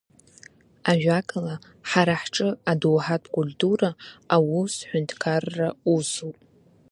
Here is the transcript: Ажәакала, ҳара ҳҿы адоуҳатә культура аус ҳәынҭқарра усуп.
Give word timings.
Ажәакала, 0.91 1.55
ҳара 1.89 2.15
ҳҿы 2.21 2.49
адоуҳатә 2.71 3.29
культура 3.35 3.89
аус 4.35 4.73
ҳәынҭқарра 4.87 5.67
усуп. 5.95 6.37